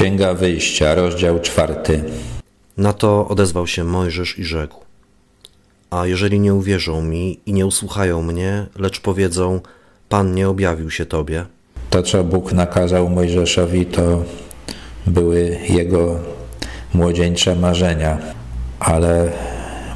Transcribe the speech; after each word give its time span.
Księga 0.00 0.34
Wyjścia, 0.34 0.94
rozdział 0.94 1.40
czwarty. 1.40 2.04
Na 2.76 2.92
to 2.92 3.28
odezwał 3.28 3.66
się 3.66 3.84
Mojżesz 3.84 4.38
i 4.38 4.44
rzekł: 4.44 4.80
A 5.90 6.06
jeżeli 6.06 6.40
nie 6.40 6.54
uwierzą 6.54 7.02
mi 7.02 7.40
i 7.46 7.52
nie 7.52 7.66
usłuchają 7.66 8.22
mnie, 8.22 8.66
lecz 8.78 9.00
powiedzą: 9.00 9.60
Pan 10.08 10.34
nie 10.34 10.48
objawił 10.48 10.90
się 10.90 11.06
tobie, 11.06 11.44
To, 11.90 12.02
co 12.02 12.24
Bóg 12.24 12.52
nakazał 12.52 13.08
Mojżeszowi, 13.08 13.86
to 13.86 14.24
były 15.06 15.58
jego 15.68 16.18
młodzieńcze 16.94 17.56
marzenia, 17.56 18.18
ale 18.78 19.32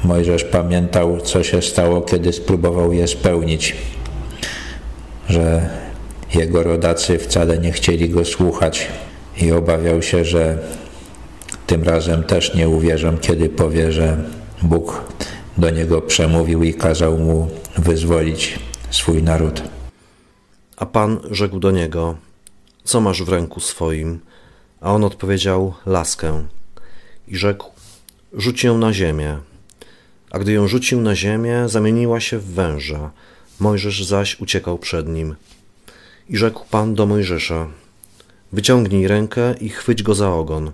Mojżesz 0.03 0.43
pamiętał, 0.43 1.21
co 1.21 1.43
się 1.43 1.61
stało, 1.61 2.01
kiedy 2.01 2.33
spróbował 2.33 2.93
je 2.93 3.07
spełnić, 3.07 3.75
że 5.29 5.69
jego 6.35 6.63
rodacy 6.63 7.19
wcale 7.19 7.57
nie 7.57 7.71
chcieli 7.71 8.09
go 8.09 8.25
słuchać 8.25 8.87
i 9.37 9.51
obawiał 9.51 10.01
się, 10.01 10.25
że 10.25 10.57
tym 11.67 11.83
razem 11.83 12.23
też 12.23 12.55
nie 12.55 12.69
uwierzą, 12.69 13.17
kiedy 13.17 13.49
powie, 13.49 13.91
że 13.91 14.17
Bóg 14.61 15.01
do 15.57 15.69
niego 15.69 16.01
przemówił 16.01 16.63
i 16.63 16.73
kazał 16.73 17.17
mu 17.17 17.47
wyzwolić 17.77 18.59
swój 18.89 19.23
naród. 19.23 19.63
a 20.77 20.85
Pan 20.85 21.19
rzekł 21.31 21.59
do 21.59 21.71
niego: 21.71 22.15
Co 22.83 23.01
masz 23.01 23.23
w 23.23 23.29
ręku 23.29 23.59
swoim? 23.59 24.19
A 24.81 24.93
on 24.93 25.03
odpowiedział: 25.03 25.73
Laskę. 25.85 26.45
I 27.27 27.37
rzekł: 27.37 27.71
Rzuć 28.33 28.63
ją 28.63 28.77
na 28.77 28.93
ziemię. 28.93 29.37
A 30.31 30.39
gdy 30.39 30.51
ją 30.51 30.67
rzucił 30.67 31.01
na 31.01 31.15
ziemię, 31.15 31.63
zamieniła 31.65 32.19
się 32.19 32.39
w 32.39 32.45
węża. 32.45 33.11
Mojżesz 33.59 34.05
zaś 34.05 34.39
uciekał 34.39 34.77
przed 34.77 35.07
nim. 35.07 35.35
I 36.29 36.37
rzekł 36.37 36.65
Pan 36.69 36.95
do 36.95 37.05
Mojżesza: 37.05 37.67
Wyciągnij 38.53 39.07
rękę 39.07 39.55
i 39.61 39.69
chwyć 39.69 40.03
go 40.03 40.15
za 40.15 40.33
ogon. 40.33 40.71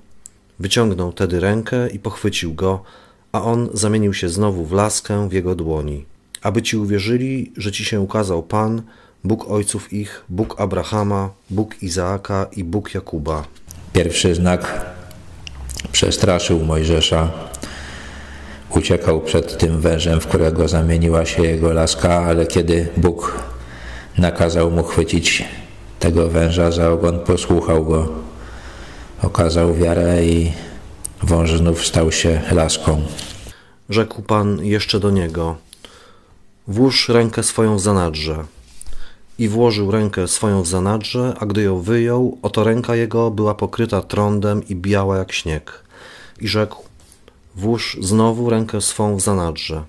Wyciągnął 0.59 1.13
tedy 1.13 1.39
rękę 1.39 1.89
i 1.89 1.99
pochwycił 1.99 2.53
go, 2.53 2.83
a 3.31 3.43
on 3.43 3.69
zamienił 3.73 4.13
się 4.13 4.29
znowu 4.29 4.65
w 4.65 4.71
laskę 4.71 5.29
w 5.29 5.33
jego 5.33 5.55
dłoni. 5.55 6.05
Aby 6.41 6.61
ci 6.61 6.77
uwierzyli, 6.77 7.51
że 7.57 7.71
ci 7.71 7.85
się 7.85 8.01
ukazał 8.01 8.43
Pan, 8.43 8.81
Bóg 9.23 9.51
ojców 9.51 9.93
ich, 9.93 10.23
Bóg 10.29 10.61
Abrahama, 10.61 11.29
Bóg 11.49 11.83
Izaaka 11.83 12.47
i 12.55 12.63
Bóg 12.63 12.93
Jakuba. 12.93 13.43
Pierwszy 13.93 14.35
znak 14.35 14.85
przestraszył 15.91 16.59
Mojżesza. 16.59 17.31
Uciekał 18.69 19.21
przed 19.21 19.57
tym 19.57 19.81
wężem, 19.81 20.21
w 20.21 20.27
którego 20.27 20.67
zamieniła 20.67 21.25
się 21.25 21.43
jego 21.43 21.73
laska, 21.73 22.25
ale 22.25 22.45
kiedy 22.45 22.87
Bóg 22.97 23.39
nakazał 24.17 24.71
mu 24.71 24.83
chwycić 24.83 25.43
tego 26.01 26.29
węża 26.29 26.71
za 26.71 26.91
ogon, 26.91 27.19
posłuchał 27.19 27.85
go. 27.85 28.09
Okazał 29.23 29.73
wiarę 29.73 30.25
i 30.25 30.51
wąż 31.23 31.51
znów 31.51 31.85
stał 31.87 32.11
się 32.11 32.41
laską. 32.51 33.01
Rzekł 33.89 34.21
Pan 34.21 34.65
jeszcze 34.65 34.99
do 34.99 35.11
niego: 35.11 35.55
Włóż 36.67 37.09
rękę 37.09 37.43
swoją 37.43 37.77
w 37.77 37.81
zanadrze. 37.81 38.43
I 39.39 39.47
włożył 39.47 39.91
rękę 39.91 40.27
swoją 40.27 40.61
w 40.61 40.67
zanadrze, 40.67 41.33
a 41.39 41.45
gdy 41.45 41.61
ją 41.61 41.81
wyjął, 41.81 42.37
oto 42.41 42.63
ręka 42.63 42.95
jego 42.95 43.31
była 43.31 43.55
pokryta 43.55 44.01
trądem 44.01 44.67
i 44.67 44.75
biała 44.75 45.17
jak 45.17 45.31
śnieg. 45.31 45.83
I 46.39 46.47
rzekł: 46.47 46.83
Włóż 47.55 47.97
znowu 48.01 48.49
rękę 48.49 48.81
swą 48.81 49.15
w 49.15 49.21
zanadrze. 49.21 49.83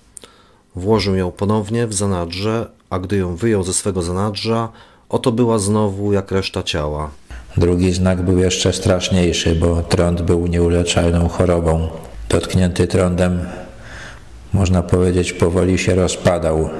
Włożył 0.76 1.14
ją 1.14 1.30
ponownie 1.30 1.86
w 1.86 1.94
zanadrze, 1.94 2.70
a 2.90 2.98
gdy 2.98 3.16
ją 3.16 3.36
wyjął 3.36 3.62
ze 3.62 3.72
swego 3.72 4.02
zanadrza, 4.02 4.68
oto 5.12 5.32
była 5.32 5.58
znowu 5.58 6.12
jak 6.12 6.30
reszta 6.30 6.62
ciała. 6.62 7.10
Drugi 7.56 7.92
znak 7.92 8.22
był 8.22 8.38
jeszcze 8.38 8.72
straszniejszy, 8.72 9.54
bo 9.54 9.82
trąd 9.82 10.22
był 10.22 10.46
nieuleczalną 10.46 11.28
chorobą. 11.28 11.88
Dotknięty 12.28 12.86
trądem, 12.86 13.40
można 14.52 14.82
powiedzieć, 14.82 15.32
powoli 15.32 15.78
się 15.78 15.94
rozpadał. 15.94 16.70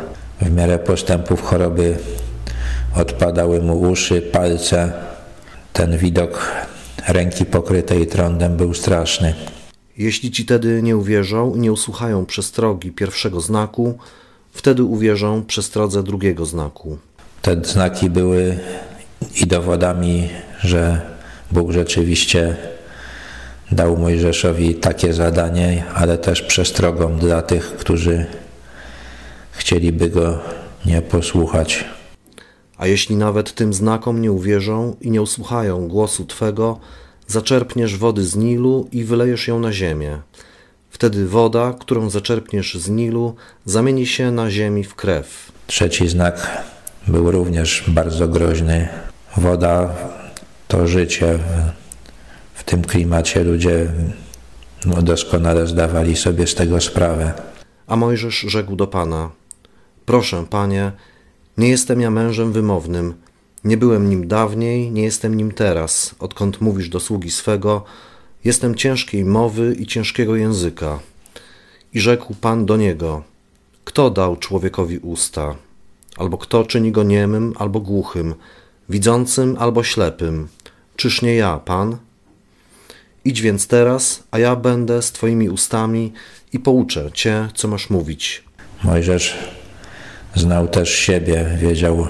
W 0.41 0.50
miarę 0.50 0.78
postępów 0.78 1.42
choroby 1.42 1.98
odpadały 2.97 3.60
mu 3.62 3.81
uszy, 3.81 4.22
palce. 4.22 4.92
Ten 5.72 5.98
widok 5.98 6.53
ręki 7.09 7.47
pokrytej 7.47 8.06
trądem 8.06 8.56
był 8.56 8.75
straszny. 8.75 9.34
Jeśli 9.98 10.31
ci 10.31 10.44
tedy 10.44 10.82
nie 10.82 10.97
uwierzą 10.97 11.54
i 11.54 11.59
nie 11.59 11.72
usłuchają 11.72 12.26
przestrogi 12.26 12.91
pierwszego 12.92 13.41
znaku, 13.41 13.98
wtedy 14.53 14.84
uwierzą 14.84 15.44
przestrodze 15.44 16.03
drugiego 16.03 16.47
znaku. 16.47 16.98
Te 17.42 17.64
znaki 17.64 18.10
były 18.10 18.58
i 19.41 19.47
dowodami, 19.47 20.28
że 20.60 21.00
Bóg 21.53 21.72
rzeczywiście 21.72 22.56
dał 23.72 23.97
Mojżeszowi 23.97 24.75
takie 24.75 25.12
zadanie, 25.12 25.84
ale 25.94 26.19
też 26.19 26.42
przestrogą 26.42 27.16
dla 27.16 27.42
tych, 27.42 27.76
którzy 27.76 28.26
chcieliby 29.50 30.10
go 30.10 30.38
nie 30.86 31.03
posłuchać. 31.03 31.84
A 32.78 32.86
jeśli 32.86 33.16
nawet 33.16 33.54
tym 33.54 33.74
znakom 33.74 34.22
nie 34.22 34.32
uwierzą 34.32 34.97
i 35.00 35.10
nie 35.10 35.22
usłuchają 35.22 35.88
głosu 35.88 36.24
Twego, 36.24 36.80
zaczerpniesz 37.26 37.97
wody 37.97 38.24
z 38.24 38.36
Nilu 38.36 38.88
i 38.92 39.04
wylejesz 39.04 39.48
ją 39.48 39.59
na 39.59 39.72
ziemię. 39.72 40.19
Wtedy 40.91 41.26
woda, 41.26 41.74
którą 41.80 42.10
zaczerpniesz 42.10 42.74
z 42.74 42.88
Nilu, 42.88 43.34
zamieni 43.64 44.06
się 44.06 44.30
na 44.30 44.50
ziemi 44.50 44.84
w 44.84 44.94
krew. 44.94 45.53
Trzeci 45.66 46.09
znak 46.09 46.62
był 47.08 47.30
również 47.30 47.84
bardzo 47.88 48.28
groźny. 48.28 48.88
Woda 49.36 49.94
to 50.68 50.86
życie. 50.86 51.38
W 52.54 52.64
tym 52.64 52.82
klimacie 52.82 53.44
ludzie 53.44 53.86
no, 54.86 55.02
doskonale 55.02 55.66
zdawali 55.66 56.16
sobie 56.16 56.46
z 56.46 56.54
tego 56.54 56.80
sprawę. 56.80 57.32
A 57.86 57.96
Mojżesz 57.96 58.38
rzekł 58.38 58.76
do 58.76 58.86
Pana: 58.86 59.30
Proszę, 60.06 60.44
panie, 60.50 60.92
nie 61.58 61.68
jestem 61.68 62.00
ja 62.00 62.10
mężem 62.10 62.52
wymownym. 62.52 63.14
Nie 63.64 63.76
byłem 63.76 64.10
nim 64.10 64.28
dawniej, 64.28 64.91
nie 64.91 65.02
jestem 65.02 65.34
nim 65.34 65.52
teraz, 65.52 66.14
odkąd 66.18 66.60
mówisz 66.60 66.88
do 66.88 67.00
sługi 67.00 67.30
swego. 67.30 67.84
Jestem 68.44 68.74
ciężkiej 68.74 69.24
mowy 69.24 69.74
i 69.74 69.86
ciężkiego 69.86 70.36
języka. 70.36 71.00
I 71.94 72.00
rzekł 72.00 72.34
Pan 72.34 72.66
do 72.66 72.76
niego: 72.76 73.22
Kto 73.84 74.10
dał 74.10 74.36
człowiekowi 74.36 74.98
usta? 74.98 75.56
Albo 76.16 76.38
kto 76.38 76.64
czyni 76.64 76.92
go 76.92 77.02
niemym 77.02 77.54
albo 77.58 77.80
głuchym, 77.80 78.34
widzącym 78.88 79.56
albo 79.58 79.82
ślepym? 79.82 80.48
Czyż 80.96 81.22
nie 81.22 81.34
ja, 81.34 81.58
Pan? 81.58 81.96
Idź 83.24 83.40
więc 83.40 83.66
teraz, 83.66 84.22
a 84.30 84.38
ja 84.38 84.56
będę 84.56 85.02
z 85.02 85.12
Twoimi 85.12 85.48
ustami 85.48 86.12
i 86.52 86.58
pouczę 86.58 87.10
Cię, 87.12 87.48
co 87.54 87.68
masz 87.68 87.90
mówić. 87.90 88.44
Mojżesz 88.84 89.38
znał 90.34 90.68
też 90.68 90.90
siebie, 90.90 91.58
wiedział, 91.60 92.06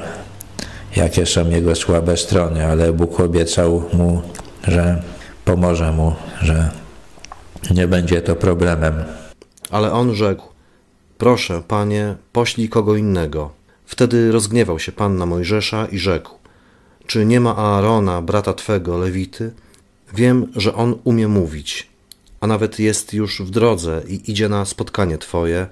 jakie 0.96 1.26
są 1.26 1.50
jego 1.50 1.74
słabe 1.74 2.16
strony, 2.16 2.66
ale 2.66 2.92
Bóg 2.92 3.20
obiecał 3.20 3.82
mu, 3.92 4.22
że 4.68 5.02
pomoże 5.44 5.92
mu, 5.92 6.14
że 6.42 6.70
nie 7.70 7.88
będzie 7.88 8.22
to 8.22 8.36
problemem. 8.36 9.04
Ale 9.70 9.92
on 9.92 10.14
rzekł: 10.14 10.44
Proszę, 11.18 11.62
panie, 11.68 12.14
poślij 12.32 12.68
kogo 12.68 12.96
innego. 12.96 13.61
Wtedy 13.92 14.32
rozgniewał 14.32 14.78
się 14.78 14.92
pan 14.92 15.16
na 15.16 15.26
Mojżesza 15.26 15.86
i 15.86 15.98
rzekł: 15.98 16.30
Czy 17.06 17.26
nie 17.26 17.40
ma 17.40 17.56
Aarona, 17.56 18.22
brata 18.22 18.54
twego, 18.54 18.98
Lewity? 18.98 19.52
Wiem, 20.14 20.52
że 20.56 20.74
on 20.74 20.98
umie 21.04 21.28
mówić, 21.28 21.88
a 22.40 22.46
nawet 22.46 22.78
jest 22.78 23.14
już 23.14 23.42
w 23.42 23.50
drodze 23.50 24.02
i 24.08 24.30
idzie 24.30 24.48
na 24.48 24.64
spotkanie 24.64 25.18
twoje, 25.18 25.66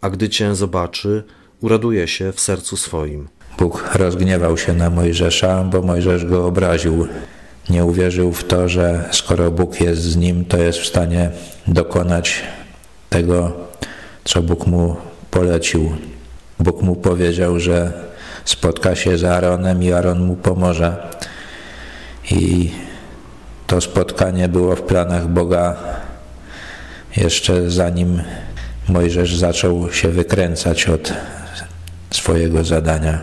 a 0.00 0.10
gdy 0.10 0.28
cię 0.28 0.54
zobaczy, 0.54 1.24
uraduje 1.60 2.08
się 2.08 2.32
w 2.32 2.40
sercu 2.40 2.76
swoim. 2.76 3.28
Bóg 3.58 3.90
rozgniewał 3.94 4.58
się 4.58 4.72
na 4.72 4.90
Mojżesza, 4.90 5.64
bo 5.64 5.82
Mojżesz 5.82 6.24
go 6.24 6.46
obraził. 6.46 7.06
Nie 7.70 7.84
uwierzył 7.84 8.32
w 8.32 8.44
to, 8.44 8.68
że 8.68 9.08
skoro 9.12 9.50
Bóg 9.50 9.80
jest 9.80 10.02
z 10.02 10.16
nim, 10.16 10.44
to 10.44 10.56
jest 10.56 10.78
w 10.78 10.86
stanie 10.86 11.30
dokonać 11.66 12.42
tego, 13.10 13.52
co 14.24 14.42
Bóg 14.42 14.66
mu 14.66 14.96
polecił. 15.30 15.92
Bóg 16.60 16.82
mu 16.82 16.96
powiedział, 16.96 17.60
że 17.60 17.92
spotka 18.44 18.94
się 18.94 19.18
z 19.18 19.24
Aaronem 19.24 19.82
i 19.82 19.92
Aaron 19.92 20.20
mu 20.20 20.36
pomoże. 20.36 21.08
I 22.30 22.70
to 23.66 23.80
spotkanie 23.80 24.48
było 24.48 24.76
w 24.76 24.82
planach 24.82 25.28
Boga 25.28 25.76
jeszcze 27.16 27.70
zanim 27.70 28.22
Mojżesz 28.88 29.36
zaczął 29.36 29.92
się 29.92 30.08
wykręcać 30.08 30.88
od 30.88 31.12
swojego 32.10 32.64
zadania. 32.64 33.20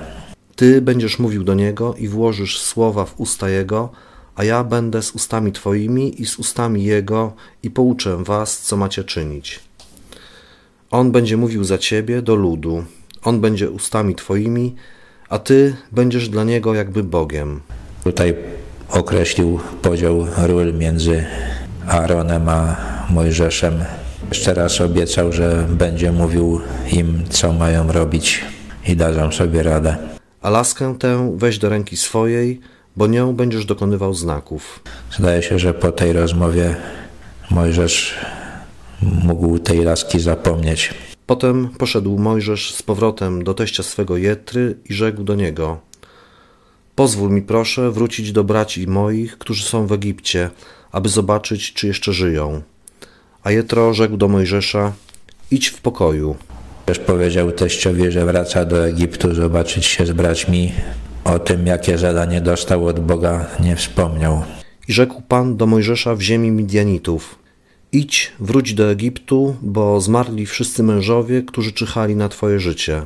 Ty 0.56 0.82
będziesz 0.82 1.20
mówił 1.20 1.44
do 1.44 1.54
niego 1.54 1.96
i 1.96 2.08
włożysz 2.08 2.60
słowa 2.62 3.06
w 3.06 3.20
usta 3.20 3.50
jego, 3.50 3.90
a 4.36 4.44
ja 4.44 4.64
będę 4.64 5.02
z 5.02 5.12
ustami 5.12 5.52
twoimi 5.52 6.22
i 6.22 6.26
z 6.26 6.40
ustami 6.40 6.84
jego 6.84 7.34
i 7.64 7.70
pouczę 7.72 8.24
was, 8.24 8.60
co 8.60 8.78
macie 8.78 9.04
czynić. 9.04 9.60
On 10.92 11.12
będzie 11.12 11.38
mówił 11.38 11.64
za 11.64 11.78
ciebie 11.78 12.22
do 12.22 12.36
ludu, 12.36 12.84
on 13.24 13.42
będzie 13.42 13.70
ustami 13.70 14.16
twoimi, 14.16 14.76
a 15.30 15.40
ty 15.40 15.76
będziesz 15.92 16.30
dla 16.30 16.44
niego 16.44 16.74
jakby 16.74 17.04
Bogiem. 17.04 17.62
Tutaj 18.04 18.36
określił 18.90 19.60
podział 19.82 20.28
ról 20.38 20.74
między 20.74 21.26
Aaronem 21.88 22.50
a 22.50 22.76
Mojżeszem. 23.10 23.84
Jeszcze 24.30 24.54
raz 24.54 24.82
obiecał, 24.82 25.32
że 25.32 25.66
będzie 25.70 26.12
mówił 26.12 26.62
im, 26.92 27.24
co 27.30 27.54
mają 27.54 27.92
robić 27.92 28.46
i 28.88 28.96
dadzą 28.96 29.32
sobie 29.32 29.64
radę. 29.64 29.98
A 30.42 30.50
laskę 30.50 30.96
tę 31.00 31.38
weź 31.38 31.60
do 31.60 31.70
ręki 31.70 31.98
swojej, 31.98 32.60
bo 32.96 33.08
nią 33.08 33.36
będziesz 33.36 33.66
dokonywał 33.66 34.14
znaków. 34.14 34.80
Zdaje 35.12 35.44
się, 35.44 35.60
że 35.60 35.74
po 35.74 35.92
tej 35.92 36.14
rozmowie 36.14 36.76
Mojżesz 37.52 38.16
mógł 39.02 39.60
tej 39.60 39.84
laski 39.84 40.20
zapomnieć. 40.20 40.94
Potem 41.28 41.70
poszedł 41.78 42.18
Mojżesz 42.18 42.74
z 42.76 42.82
powrotem 42.82 43.44
do 43.44 43.54
teścia 43.54 43.84
swego 43.84 44.18
Jetry 44.18 44.78
i 44.90 44.94
rzekł 44.94 45.24
do 45.24 45.36
niego: 45.36 45.80
Pozwól 46.96 47.32
mi 47.32 47.42
proszę 47.42 47.92
wrócić 47.92 48.32
do 48.32 48.44
braci 48.44 48.88
moich, 48.88 49.38
którzy 49.38 49.64
są 49.64 49.88
w 49.88 49.92
Egipcie, 49.92 50.50
aby 50.92 51.10
zobaczyć, 51.10 51.74
czy 51.74 51.88
jeszcze 51.88 52.14
żyją. 52.14 52.62
A 53.44 53.52
Jetro 53.52 53.94
rzekł 53.94 54.18
do 54.18 54.28
Mojżesza: 54.28 54.94
Idź 55.52 55.68
w 55.68 55.82
pokoju. 55.82 56.36
Też 56.86 57.00
powiedział 57.00 57.52
teściowi, 57.52 58.12
że 58.12 58.26
wraca 58.26 58.66
do 58.66 58.88
Egiptu 58.88 59.36
zobaczyć 59.36 59.86
się 59.86 60.06
z 60.06 60.12
braćmi. 60.12 60.72
O 61.24 61.40
tym, 61.40 61.68
jakie 61.68 61.98
zadanie 61.98 62.42
dostał 62.42 62.88
od 62.88 63.00
Boga, 63.00 63.46
nie 63.60 63.76
wspomniał. 63.76 64.44
I 64.88 64.94
rzekł 64.94 65.22
Pan 65.22 65.58
do 65.58 65.66
Mojżesza 65.68 66.16
w 66.16 66.22
ziemi 66.22 66.52
Midianitów: 66.52 67.40
Idź, 67.92 68.32
wróć 68.40 68.74
do 68.74 68.92
Egiptu, 68.92 69.56
bo 69.62 70.02
zmarli 70.02 70.46
wszyscy 70.46 70.84
mężowie, 70.84 71.42
którzy 71.42 71.72
czyhali 71.72 72.16
na 72.16 72.30
twoje 72.30 72.60
życie. 72.60 73.02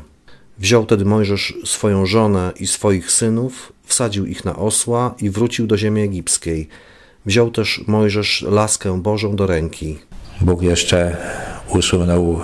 Wziął 0.57 0.85
tedy 0.85 1.05
Mojżesz 1.05 1.53
swoją 1.65 2.05
żonę 2.05 2.51
i 2.59 2.67
swoich 2.67 3.11
synów, 3.11 3.73
wsadził 3.83 4.25
ich 4.25 4.45
na 4.45 4.55
osła 4.55 5.15
i 5.21 5.29
wrócił 5.29 5.67
do 5.67 5.77
ziemi 5.77 6.01
egipskiej. 6.01 6.67
Wziął 7.25 7.51
też 7.51 7.83
Mojżesz 7.87 8.45
laskę 8.49 9.01
Bożą 9.01 9.35
do 9.35 9.47
ręki. 9.47 9.99
Bóg 10.41 10.61
jeszcze 10.61 11.17
usunął 11.69 12.41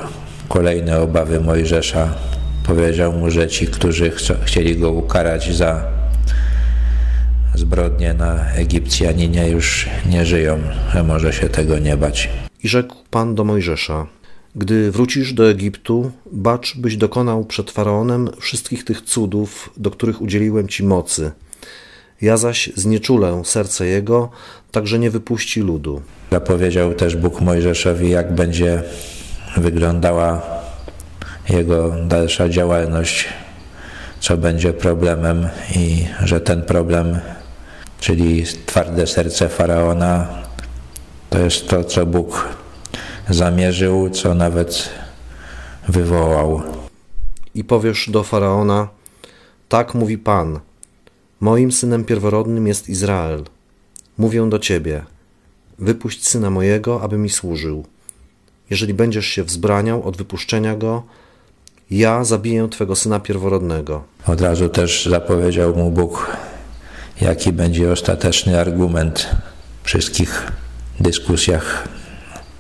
kolejne 0.50 1.02
obawy 1.02 1.40
Mojżesza. 1.40 2.16
Powiedział 2.68 3.14
mu, 3.14 3.32
że 3.32 3.48
ci, 3.48 3.68
którzy 3.68 4.12
chcieli 4.46 4.76
go 4.76 4.92
ukarać 4.92 5.56
za 5.56 5.97
zbrodnie 7.68 8.14
na 8.14 8.52
Egipcjaninie 8.54 9.50
już 9.50 9.90
nie 10.10 10.26
żyją, 10.26 10.60
że 10.94 11.04
może 11.04 11.34
się 11.34 11.50
tego 11.50 11.80
nie 11.80 11.98
bać. 11.98 12.30
I 12.64 12.68
rzekł 12.68 12.96
Pan 13.10 13.36
do 13.36 13.44
Mojżesza: 13.44 14.08
Gdy 14.56 14.92
wrócisz 14.92 15.34
do 15.34 15.50
Egiptu, 15.50 16.12
bacz, 16.32 16.78
byś 16.78 16.98
dokonał 16.98 17.46
przed 17.46 17.72
faraonem 17.72 18.30
wszystkich 18.40 18.86
tych 18.86 19.02
cudów, 19.02 19.70
do 19.78 19.92
których 19.92 20.22
udzieliłem 20.22 20.68
ci 20.68 20.84
mocy. 20.84 21.32
Ja 22.22 22.38
zaś 22.38 22.70
znieczulę 22.76 23.42
serce 23.46 23.86
jego, 23.86 24.30
tak 24.72 24.88
że 24.88 25.00
nie 25.00 25.12
wypuści 25.12 25.62
ludu. 25.62 26.02
Zapowiedział 26.32 26.94
też 26.94 27.16
Bóg 27.16 27.42
Mojżeszowi, 27.42 28.10
jak 28.10 28.36
będzie 28.36 28.84
wyglądała 29.58 30.42
jego 31.50 31.96
dalsza 32.08 32.50
działalność, 32.50 33.28
co 34.20 34.38
będzie 34.38 34.74
problemem 34.74 35.48
i 35.76 36.06
że 36.24 36.42
ten 36.42 36.62
problem, 36.62 37.20
czyli 38.00 38.44
twarde 38.66 39.08
serce 39.08 39.50
faraona, 39.50 40.28
to 41.30 41.40
jest 41.40 41.68
to, 41.68 41.84
co 41.84 42.06
Bóg 42.06 42.56
zamierzył, 43.30 44.10
co 44.10 44.36
nawet 44.36 44.90
wywołał. 45.88 46.62
I 47.56 47.64
powiesz 47.64 48.10
do 48.10 48.24
faraona: 48.24 48.88
Tak 49.70 49.94
mówi 49.94 50.18
Pan. 50.18 50.60
Moim 51.40 51.72
synem 51.72 52.06
pierworodnym 52.06 52.68
jest 52.68 52.90
Izrael. 52.90 53.44
Mówię 54.18 54.50
do 54.50 54.60
ciebie: 54.60 55.04
Wypuść 55.80 56.28
syna 56.28 56.50
mojego, 56.50 57.02
aby 57.02 57.18
mi 57.18 57.30
służył. 57.30 57.86
Jeżeli 58.70 58.94
będziesz 58.94 59.26
się 59.26 59.44
wzbraniał 59.44 60.04
od 60.04 60.18
wypuszczenia 60.18 60.76
go, 60.76 61.04
ja 61.92 62.24
zabiję 62.24 62.68
twego 62.72 62.96
syna 62.96 63.20
pierworodnego. 63.20 64.04
Od 64.26 64.42
razu 64.42 64.70
też 64.70 65.06
zapowiedział 65.06 65.76
mu 65.76 65.92
Bóg, 65.92 66.38
jaki 67.22 67.54
będzie 67.54 67.92
ostateczny 67.92 68.60
argument 68.60 69.30
w 69.84 69.88
wszystkich 69.88 70.52
dyskusjach 71.00 71.88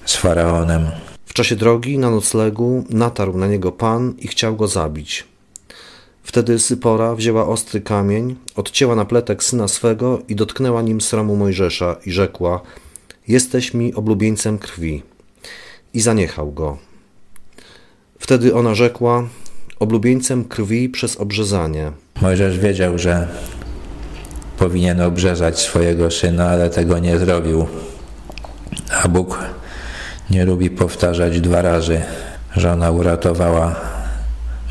z 0.06 0.16
faraonem. 0.16 0.88
W 1.26 1.34
czasie 1.34 1.56
drogi 1.56 1.98
na 1.98 2.10
noclegu 2.10 2.86
natarł 2.90 3.38
na 3.38 3.48
niego 3.48 3.72
Pan 3.72 4.14
i 4.20 4.28
chciał 4.28 4.56
go 4.56 4.68
zabić. 4.68 5.24
Wtedy 6.24 6.60
Sypora 6.60 7.16
wzięła 7.16 7.48
ostry 7.48 7.82
kamień, 7.82 8.36
odcięła 8.56 8.96
napletek 8.96 9.44
syna 9.44 9.68
swego 9.68 10.22
i 10.28 10.36
dotknęła 10.36 10.82
nim 10.82 11.02
sromu 11.02 11.36
Mojżesza 11.36 11.96
i 12.06 12.12
rzekła: 12.12 12.62
Jesteś 13.28 13.74
mi 13.74 13.94
oblubieńcem 13.94 14.58
krwi. 14.58 15.04
I 15.94 16.02
zaniechał 16.02 16.52
go. 16.52 16.78
Wtedy 18.20 18.56
ona 18.56 18.76
rzekła: 18.76 19.28
Oblubieńcem 19.80 20.46
krwi 20.46 20.90
przez 20.90 21.18
obrzezanie. 21.18 21.92
Mojżesz 22.22 22.60
wiedział, 22.60 22.98
że 22.98 23.28
powinien 24.58 25.02
obrzezać 25.02 25.60
swojego 25.60 26.12
syna, 26.12 26.50
ale 26.50 26.70
tego 26.70 27.00
nie 27.00 27.20
zrobił. 27.20 27.68
A 29.04 29.08
Bóg 29.08 29.40
nie 30.30 30.46
lubi 30.46 30.70
powtarzać 30.70 31.42
dwa 31.42 31.62
razy. 31.62 32.02
Żona 32.56 32.92
uratowała 32.92 33.76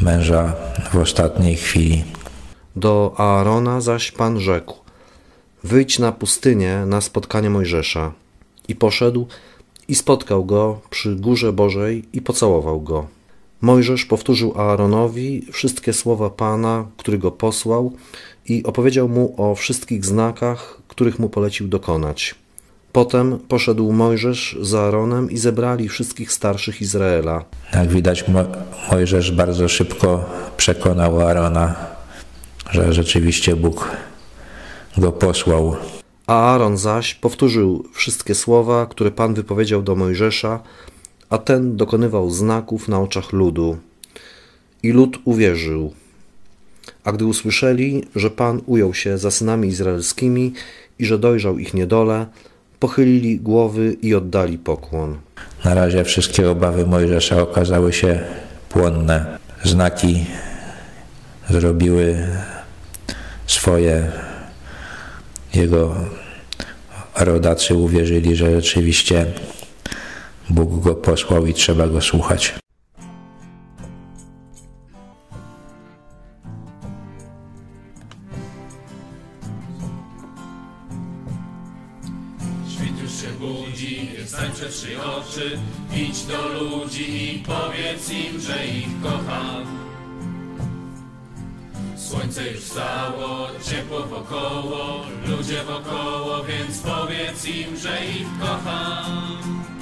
męża 0.00 0.52
w 0.92 0.96
ostatniej 0.96 1.56
chwili. 1.56 2.04
Do 2.76 3.14
Aarona 3.16 3.80
zaś 3.80 4.12
Pan 4.12 4.40
rzekł: 4.40 4.76
Wyjdź 5.64 5.98
na 5.98 6.12
pustynię 6.12 6.82
na 6.86 7.00
spotkanie 7.00 7.50
Mojżesza. 7.50 8.12
I 8.68 8.74
poszedł 8.74 9.26
i 9.88 9.94
spotkał 9.94 10.44
go 10.44 10.80
przy 10.90 11.16
górze 11.16 11.52
Bożej 11.52 12.04
i 12.12 12.20
pocałował 12.20 12.80
go. 12.80 13.06
Mojżesz 13.66 14.04
powtórzył 14.04 14.52
Aaronowi 14.56 15.46
wszystkie 15.52 15.92
słowa 15.92 16.30
Pana, 16.30 16.86
który 16.96 17.18
go 17.18 17.30
posłał, 17.30 17.92
i 18.48 18.62
opowiedział 18.64 19.08
mu 19.08 19.34
o 19.36 19.54
wszystkich 19.54 20.04
znakach, 20.04 20.78
których 20.88 21.18
mu 21.18 21.28
polecił 21.28 21.68
dokonać. 21.68 22.34
Potem 22.92 23.38
poszedł 23.38 23.92
Mojżesz 23.92 24.56
z 24.60 24.74
Aaronem 24.74 25.30
i 25.30 25.38
zebrali 25.38 25.88
wszystkich 25.88 26.32
starszych 26.32 26.80
Izraela. 26.80 27.44
Jak 27.74 27.88
widać, 27.88 28.28
Mo 28.28 28.44
Mojżesz 28.90 29.32
bardzo 29.32 29.68
szybko 29.68 30.24
przekonał 30.56 31.20
Aarona, 31.20 31.74
że 32.70 32.92
rzeczywiście 32.92 33.56
Bóg 33.56 33.90
go 34.98 35.12
posłał. 35.12 35.76
Aaron 36.26 36.76
zaś 36.76 37.14
powtórzył 37.14 37.84
wszystkie 37.92 38.34
słowa, 38.34 38.86
które 38.86 39.10
Pan 39.10 39.34
wypowiedział 39.34 39.82
do 39.82 39.96
Mojżesza, 39.96 40.60
a 41.30 41.38
ten 41.38 41.76
dokonywał 41.76 42.30
znaków 42.30 42.88
na 42.88 43.00
oczach 43.00 43.32
ludu. 43.32 43.76
I 44.82 44.90
lud 44.90 45.18
uwierzył. 45.24 45.92
A 47.04 47.12
gdy 47.12 47.26
usłyszeli, 47.26 48.04
że 48.16 48.30
Pan 48.30 48.60
ujął 48.66 48.94
się 48.94 49.18
za 49.18 49.30
synami 49.30 49.68
izraelskimi 49.68 50.52
i 50.98 51.04
że 51.04 51.18
dojrzał 51.18 51.58
ich 51.58 51.74
niedole, 51.74 52.26
pochylili 52.80 53.38
głowy 53.38 53.96
i 54.02 54.14
oddali 54.14 54.58
pokłon. 54.58 55.18
Na 55.64 55.74
razie 55.74 56.04
wszystkie 56.04 56.50
obawy 56.50 56.86
Mojżesza 56.86 57.42
okazały 57.42 57.92
się 57.92 58.20
płonne. 58.68 59.38
Znaki 59.64 60.24
zrobiły 61.50 62.16
swoje. 63.46 64.12
Jego 65.54 65.94
rodacy 67.20 67.74
uwierzyli, 67.74 68.36
że 68.36 68.60
rzeczywiście 68.60 69.26
Bóg 70.50 70.80
go 70.80 70.94
posłał 70.94 71.46
i 71.46 71.54
trzeba 71.54 71.86
go 71.86 72.00
słuchać. 72.00 72.54
Świt 82.68 83.02
już 83.02 83.10
się 83.10 83.28
budzi, 83.40 84.10
stań 84.26 84.52
przed 84.52 84.98
oczy, 85.04 85.58
idź 85.96 86.24
do 86.24 86.48
ludzi 86.48 87.34
i 87.34 87.38
powiedz 87.38 88.10
im, 88.10 88.40
że 88.40 88.66
ich 88.66 89.02
kocham. 89.02 89.66
Słońce 91.96 92.50
już 92.50 92.60
wstało, 92.60 93.48
ciepło 93.70 94.00
wokoło, 94.00 95.00
ludzie 95.26 95.64
wokoło, 95.64 96.44
więc 96.44 96.78
powiedz 96.78 97.44
im, 97.44 97.76
że 97.76 98.04
ich 98.04 98.38
kocham. 98.40 99.75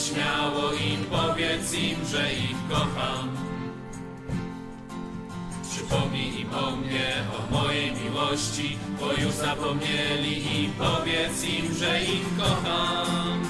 Śmiało 0.00 0.72
im, 0.72 1.04
powiedz 1.04 1.74
im, 1.74 2.06
że 2.06 2.32
ich 2.32 2.56
kocham. 2.68 3.28
Przypomnij 5.70 6.40
im 6.40 6.54
o 6.54 6.76
mnie, 6.76 7.10
o 7.38 7.54
mojej 7.54 7.92
miłości, 7.92 8.78
bo 9.00 9.12
już 9.12 9.34
zapomnieli 9.34 10.64
i 10.64 10.68
powiedz 10.78 11.44
im, 11.44 11.74
że 11.74 12.02
ich 12.02 12.36
kocham. 12.38 13.42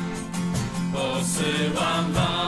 Posyłam 0.92 2.12
was 2.12 2.39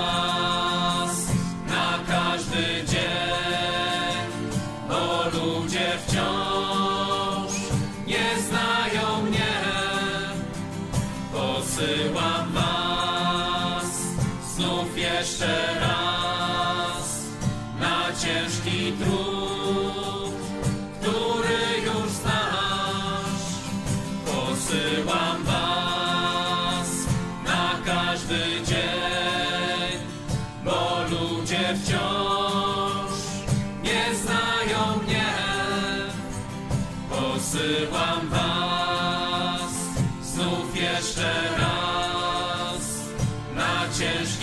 marches 43.92 44.41